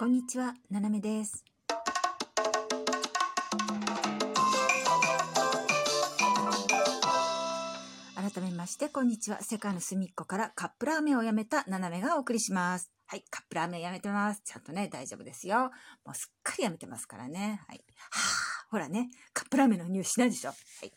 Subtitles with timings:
[0.00, 1.44] こんにちは、ななめです。
[8.14, 9.42] 改めまして、こんにちは。
[9.42, 12.92] 世界の隅っこからカップラーメンをやめたななめがお送りします。
[13.06, 14.42] はい、カップラーメンやめてます。
[14.44, 15.72] ちゃんとね、大丈夫ですよ。
[16.04, 17.60] もうすっかりやめてますからね。
[17.66, 17.84] はい。
[17.98, 18.20] は
[18.66, 20.50] あ、ほらね、カップラーメンの匂いしないでしょ。
[20.50, 20.92] はい。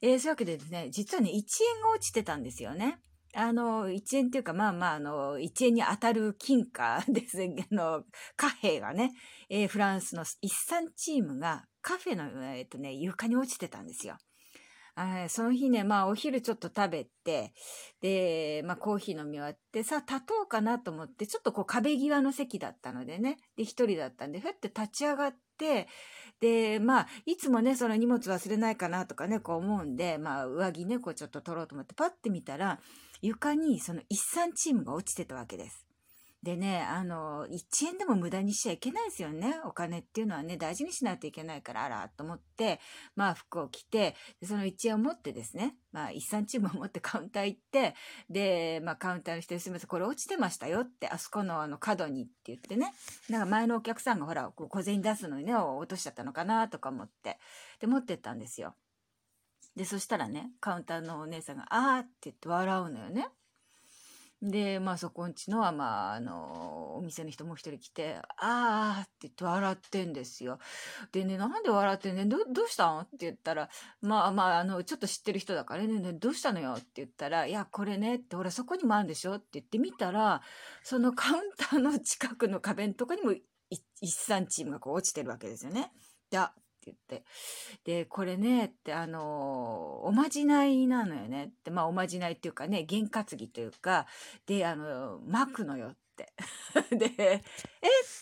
[0.00, 3.00] えー、そういうわけでですね、実はね、1円が落ちてたんですよね。
[3.34, 7.66] あの、1円っていうか、まあまあ、あの、1円に当たる金貨ですね。
[7.70, 8.04] あの、
[8.36, 9.12] 貨幣がね、
[9.48, 14.16] えーフランスの一産チームがカフェの、えっとね、床に落ちてたんですよ。
[15.28, 17.52] その日ね、まあお昼ちょっと食べて、
[18.00, 25.86] で、まあコーヒー飲み終わって、さあ立とうかなと思って、ちょっとこう壁際の席だったのでね、で一人だったんで、ふって立ち上がって、
[26.40, 32.80] で、まあ、いつもね、その荷物忘れないかなとかね、こう思うんで、まあ上着ね、こうちょっと取ろうと思って、パッて見たら、
[33.22, 35.88] 床にその一産チームが落ちてたわけです。
[36.42, 39.56] でね、あの、1円でも無駄にしちゃいけないですよね。
[39.64, 42.78] お金っていうのはね、大事にしないといけないから、あら、と思って、
[43.16, 47.96] まあ服を着て、その1円を持ってですね、まあ一産チームを持って カウンター行って、
[48.30, 52.94] で、まあカウンターの人にすみません、これ落ちてましたよって、あそこのあの角にって言ってね、
[53.28, 57.40] なんか前のお客さんがほら、小銭出すのにね、落としちゃったのかなとか思って、
[57.80, 58.76] で、持ってったんですよ。
[59.78, 63.28] で、そしたらね、カウンターのお姉さんが、あーって言って笑うのよね。
[64.42, 70.58] で、まあそこんちのは、まあ、あの、お店の人もう一人来て、あーって言って笑ってんですよ。
[71.12, 73.00] でね、なんで笑ってんねど、どうしたん？
[73.02, 73.68] って言ったら、
[74.00, 76.74] まあまあ、あの、ちょっと知ってる人だからね、ねどうしたのよ？
[76.78, 79.34] って言ったら、いや、これねって、ほら、そこにもあるんでしょ？
[79.34, 80.42] って言ってみたら、
[80.82, 83.32] そのカウンターの近くの壁のとこにも
[84.00, 85.92] 一産チームがこう落ちてるわけですよね。
[86.30, 86.38] で、
[86.88, 87.24] 言って。
[87.84, 94.06] で、これね、って、あの、おまじないなのよねって、まあ、おまじないっていうかね、験担ぎというか、
[94.46, 96.32] で、あの、巻くのよって。
[96.90, 97.36] で、え？
[97.36, 97.42] って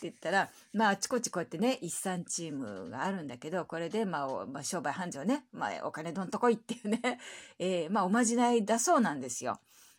[0.02, 7.18] 言ったら、まあ、あちこちこうやってね、一産チームがあるんだけど、これで、まあ、まあ、商売繁盛ね、まあ、お金どんとこいっていうね、
[7.58, 9.58] えーまあ、おまじないだそうなんですよ。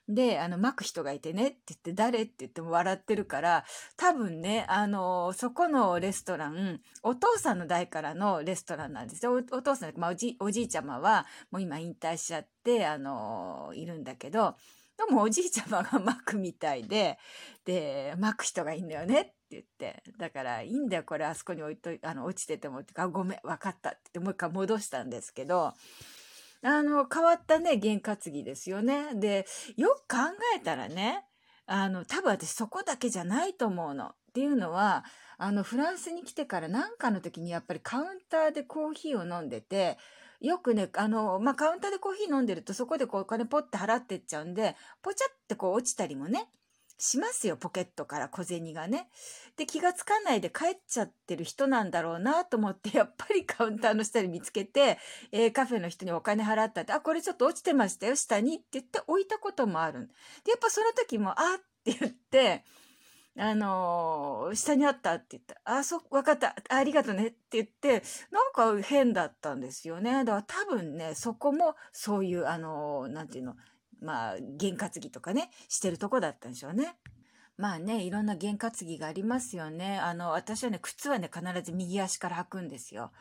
[0.10, 3.66] で、あの、巻く人がいてねって言って、誰って言っても笑ってるから、
[3.98, 9.34] 多分ね、あの、そこのレストラン、お父さんの代からのレストランなんですよ。
[9.52, 14.56] お父さん、まあ、おじ、おじいちゃまは、もう今引退しちゃって、あの、いるんだけど、
[14.98, 17.20] でもおじいちゃまが巻くみたいで、
[17.66, 25.74] で、巻く人がいいんだよねって言って、だから、いいんだよ、これあそこに置いと、あの、落ちててもって、あ、ごめん、わかったって、もう一回戻したんですけど、
[26.64, 29.14] あの、変わったね、験担ぎですよね。
[29.16, 29.46] で、
[29.76, 30.18] よく考
[30.56, 31.24] えたらね、
[31.66, 34.08] あの、多分私そこだけじゃないと思うの。
[34.08, 35.04] っていうのは、
[35.40, 39.98] あの、フランスに来てからなんかの時にやっぱりカウンターでコーヒーを飲んでて、
[40.40, 46.48] よくね、あの、まあ、カウンターでコーヒー飲んでるとそこでこうお金ポッて払ってっちゃうんで、ポチャってこう落ちたりもね、
[46.98, 49.10] しますよ、ポケットから小銭がね。
[49.56, 54.98] で、気がつかないで帰っちゃってる人なんだろうなと思って、 やっぱりカウンターの下に見つけて、
[55.32, 60.08] えーカフェの人にお金払ったって、あ、これちょっと落ちてましたよ、下にって言って置いたこともある。
[60.44, 62.64] で、やっぱその時も、あって言って、
[63.40, 65.62] あのー下にあったって言った。
[65.64, 66.56] あ、そ、わかった。
[66.70, 70.24] ありがとねって言って、なんか変だったんですよね。
[70.26, 73.56] だから多分ね、そこもそういう、あのーなんていうの、
[74.02, 76.96] まあ、験担ぎとかね、してるとこだったんでしょうね。
[77.58, 79.98] まあね、いろんな験担ぎがありますよね。
[80.00, 83.12] あの、私はね、靴はね、必ず右足から履くんですよ。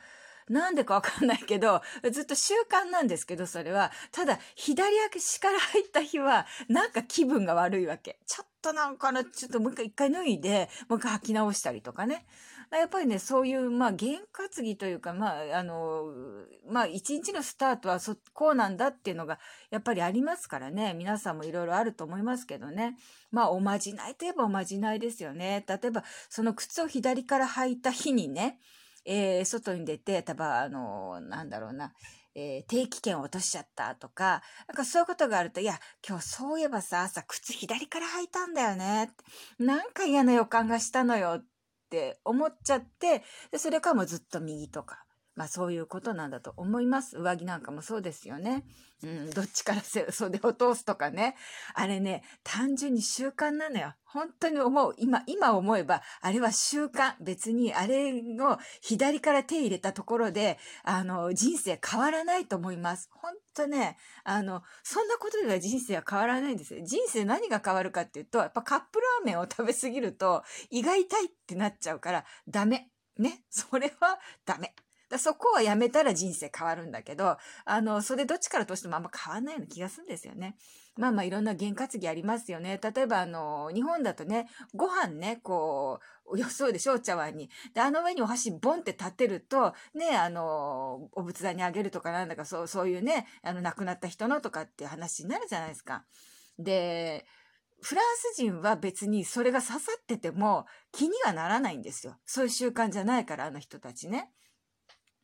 [0.49, 1.83] なんでかわかんないけど、
[2.13, 3.91] ずっと習慣なんですけど、それは。
[4.13, 8.21] ただ、左足から入った日は、なんか気分が悪いわけ。
[8.27, 12.27] ちょっとなんかな、ちょっともう一回一回脱いで、もう一回履き直したりとかね。
[12.73, 16.05] やっぱりね、そういう、まあ、験担ぎというか、まあ、あの、
[16.69, 19.39] まあ、一日のスタートはそ、こうなんだっていうのが、
[19.71, 20.95] やっぱりありますからね。
[20.95, 22.97] 皆さんもいろいろあると思いますけどね。
[23.31, 25.65] まあ、おまじないといえばおまじないですよね。
[25.69, 28.59] 例えば、その靴を左から履いた日にね、
[29.07, 31.93] えー外に出て、多分、あの、なんだろうな、
[32.35, 39.13] えー定期券を落としちゃったとか、なんかそういうことがあると、いや、今日そういえばさ、朝靴左から履いたんだよね。
[39.59, 41.45] なんか嫌な予感がしたのよっ
[41.87, 45.06] って思っちゃって、でそれからもずっと右とか。
[45.37, 47.19] まあそういうことなんだと思います。
[47.19, 48.65] 上着なんかもそうですよね。
[49.03, 51.37] うん、どっちから袖を通すとかね。
[51.75, 53.95] あれね、単純に習慣なのよ。
[54.07, 54.95] 本当に思う。
[54.97, 57.15] 今、今思えば、あれは習慣。
[57.21, 63.11] 別に、あれを左から手入れたところで、あの、人生変わらないと思います。
[63.13, 66.83] 本当ね、あの、そんなことでは人生は変わらないんですよ。
[66.83, 72.91] 人生何が変わるかっていうと、やっぱカップラーメンを食べ過ぎると、胃が痛いってなっちゃうから、ダメ。
[73.19, 73.45] ね。
[73.51, 74.75] それはダメ。
[75.09, 80.57] だそこはやめたら人生変わるんだけど、あの、それどっちからとしてもあんま変わんないような気がするんですよね。
[80.97, 82.81] まあまあいろんな験担ぎありますよね。
[82.83, 86.01] 例えばあの、日本だとね、ご飯ね、こ
[86.33, 87.51] う、よそうでしょ、お茶碗に。
[87.75, 96.05] で、あの上にお箸ボンって立てると、ね、あの、お仏壇にあげるとかなんだか、そう、そういうね、あの、亡くなった人のとかっていう話になるじゃないですか。
[96.59, 97.27] で、
[97.83, 102.17] フランス人は別にそれが刺さってても気にはならないんですよ。
[102.25, 104.33] そういう習慣じゃないから、あの人たちね。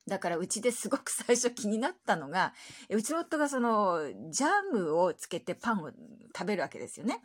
[0.08, 2.52] だからうちですごく最初気になったのが、
[2.90, 4.00] うちの夫がその
[4.30, 5.90] ジャムをつけてパンを
[6.36, 7.20] 食べるわけですよね。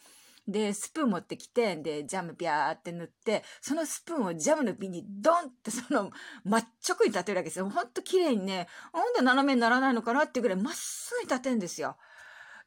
[0.48, 6.10] で、スプーン持ってきて、で、ジャムビャーって塗って、そのスプーンをジャムの瓶にドンってその、
[6.46, 7.70] 真っ直に立てるわけですよ。
[7.70, 11.98] ほんと綺麗にね、なんで斜めにならないのかなっていうぐらいまっすぐに立てるんですよ。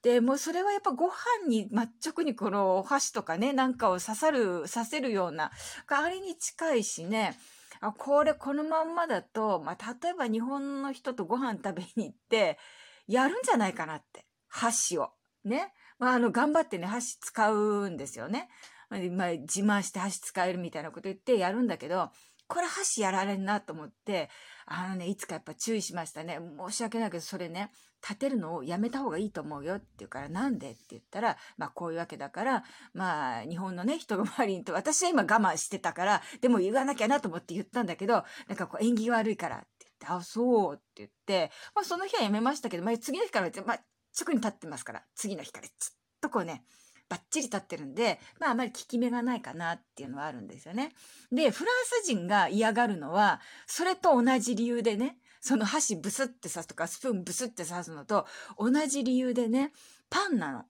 [0.02, 5.50] で、もうそれはやっぱご飯に真っ直にこのお箸とかね、なんかを刺さる、刺せるような、
[5.88, 7.34] あれに近いしね、
[7.80, 12.58] あ、これこのまんまだと、まあ、例えば日本の人とご飯食べに行って、
[13.06, 14.26] やるんじゃないかなって。
[14.48, 15.10] 箸を。
[15.44, 15.72] ね。
[15.98, 18.48] まあ、あの、頑張ってね、箸使うんですよね。
[18.90, 22.10] まあ、自慢して箸使えるみたいなこと言ってやるんだけど、
[22.48, 24.28] これ箸やられんなと思って、
[24.66, 26.38] あのね、いつかやっぱ注意しましたね。
[26.68, 27.70] 申し訳ないけど、それね、
[28.02, 32.64] 立てるのをやめた方がいいと思うよって言うから、なんでって言ったら、まあこういうわけだから、
[32.94, 43.80] まあ日本のね、人が周りにと、私は今我慢してたから、でも言わなきゃなと思って言ったんだけど、なんかこう縁起悪いからって言って、あ、そうって言って、まあその日はやめましたけど、まあ次の日から、まあ
[44.18, 46.64] 直に立ってますから、次の日からずっとこうね、
[47.10, 50.92] バッチリ立ってるんで、まああまり効き目がないかなっていうのはあるんですよね。
[51.32, 58.26] で、フランス人が嫌がるのは、それと同じ理由でね、その箸ブスって刺すとか、スプーンブスって刺すのと
[58.58, 59.72] 同じ理由でね、
[60.08, 60.64] パンなの。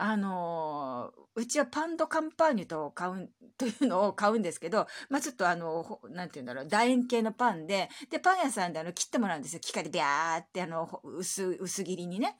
[0.00, 9.60] あのー、うちはパンドカンパーニュと買う、というのを買うんですけど、まあ、ちょっとあの、なんて言うんだろう、楕円形のパンで、で、パン屋さんであの、切ってもらうんですよ。
[9.60, 12.38] 機械でビャーってあの、薄、薄切りにね。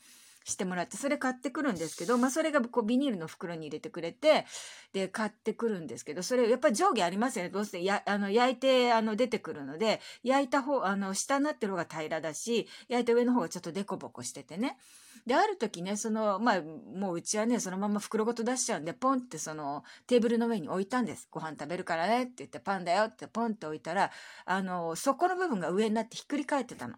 [0.49, 4.47] してもらって、それ買ってくるんですけど、まあそれがこうビニールの袋に入れてくれて、
[4.93, 7.50] で、買ってくるんですけど、それやっぱり上下ありますよね。
[7.50, 14.79] どうせや、あの、焼いて、あの、出てくるので、焼いた方、あの、下になってる方が平らだし、焼いた上の方がちょっとデコボコしててね。
[15.27, 21.29] で、ある時ね、その、まあ、もううちはね、そのまま袋ごと出しちゃうんで、ポンってその、テーブルの上に置いたんです。
[21.31, 24.11] ご飯食べるからねって言って、パンだよってポンって置いたら、
[24.47, 26.95] あの、底の部分が上になってひっくり返ってたの。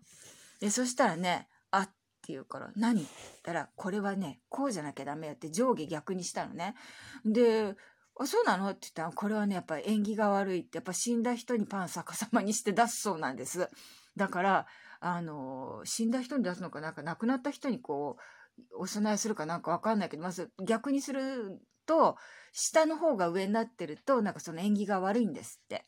[0.61, 1.49] で、そしたらね、
[2.31, 6.75] って言うから、何って言ったら、これはね、こうじゃなきゃダメよって上下逆にしたのね。
[7.25, 7.75] で、
[8.19, 8.69] あ、そうなの？
[8.71, 13.69] って言ったら、これはね、やっぱ縁起が悪いって、やっぱ死んだ人にパン逆さまにして出すそうなんです。
[14.17, 14.67] だから、
[15.01, 18.23] あの、死んだ人に出すのかなんか亡くなった人にこう、
[18.77, 22.17] お供えするかなんかわかんないけど、まず逆にすると、
[22.53, 25.87] 下の方が上になってると、なんかその縁起が悪いんですって。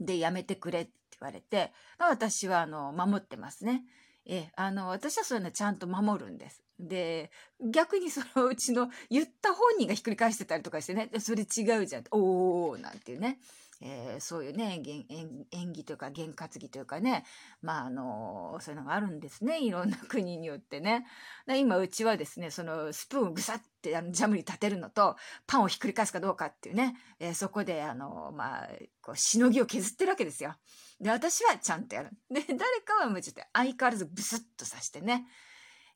[0.00, 3.82] で、やめてくれって言われて、私はあの、守ってますね。
[4.26, 6.62] え、あの、私はそういうのちゃんと守るんです。
[6.78, 7.30] で、
[7.60, 12.04] 逆にそのうちの言った本人がひっくり返してたりとかしてね、それ違うじゃん。
[12.10, 13.38] おーなんていうね。
[13.82, 17.24] えー、そういうね演演技というか験担ぎというかね
[17.60, 21.06] まああのそういうのがあるんですねいろんな国によってね
[21.46, 28.68] 今うちはですねそのスプーンをぐさってあのジャムに立てるのとパンをひっくり返すかどうかっていうね、えー、そこであのまあ
[29.02, 30.54] こうしのぎを削ってるわけですよ
[31.00, 35.26] で私はちゃんとやるで誰かはもうちょっと相変わらずブスッとさしてね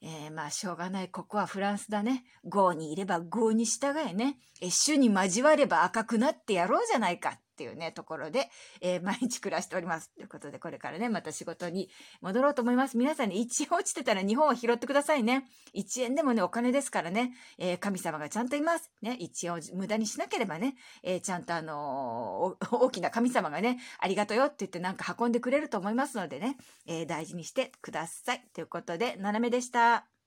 [0.02, 1.08] えー、まあしょうがない。
[1.08, 2.24] ここはフランスだね。
[2.44, 4.38] 豪にいれば豪に従えね。
[4.62, 7.38] え、主に交われば赤くなってやろうじゃないか。
[7.60, 8.48] っていうね、ところで、
[8.80, 10.10] えー、毎日暮らしております。
[10.14, 11.90] ということで、これからね、また仕事に
[12.22, 12.96] 戻ろうと思います。
[12.96, 15.46] 皆さんね、1円落ちてたら日本を拾ってくださいね。
[15.74, 18.90] 1円でもね、お金ですからね、えー、神様がちゃんといます。
[19.02, 28.42] ね、1円を無駄にしなければね、えー、ちゃんとあの大きな神様がね、ありがとうよって言ってなんか運んでくれると思いますのでね、え大事にしてください。
[28.54, 30.19] ということで、斜めでした。